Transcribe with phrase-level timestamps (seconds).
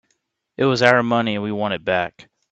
[0.57, 2.27] It was our money and we want it back.